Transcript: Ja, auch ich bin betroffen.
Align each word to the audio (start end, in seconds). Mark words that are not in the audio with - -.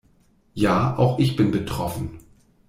Ja, 0.55 0.95
auch 0.97 1.19
ich 1.19 1.35
bin 1.35 1.51
betroffen. 1.51 2.17